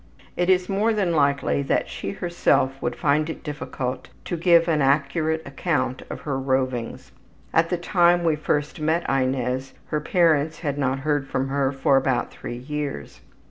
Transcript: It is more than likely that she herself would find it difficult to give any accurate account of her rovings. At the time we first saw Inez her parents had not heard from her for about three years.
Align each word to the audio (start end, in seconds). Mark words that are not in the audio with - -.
It 0.35 0.49
is 0.49 0.67
more 0.67 0.93
than 0.95 1.11
likely 1.11 1.61
that 1.61 1.87
she 1.87 2.09
herself 2.09 2.81
would 2.81 2.95
find 2.95 3.29
it 3.29 3.43
difficult 3.43 4.09
to 4.25 4.35
give 4.35 4.67
any 4.67 4.81
accurate 4.81 5.43
account 5.45 6.01
of 6.09 6.21
her 6.21 6.39
rovings. 6.39 7.11
At 7.53 7.69
the 7.69 7.77
time 7.77 8.23
we 8.23 8.35
first 8.35 8.77
saw 8.77 9.07
Inez 9.15 9.75
her 9.89 10.01
parents 10.01 10.61
had 10.61 10.79
not 10.79 11.01
heard 11.01 11.27
from 11.27 11.49
her 11.49 11.71
for 11.71 11.97
about 11.97 12.31
three 12.31 12.57
years. 12.57 13.21